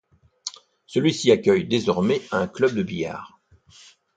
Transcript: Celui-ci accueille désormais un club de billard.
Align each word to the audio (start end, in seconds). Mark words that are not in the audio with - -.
Celui-ci 0.87 1.29
accueille 1.31 1.67
désormais 1.67 2.23
un 2.31 2.47
club 2.47 2.73
de 2.73 2.81
billard. 2.81 3.39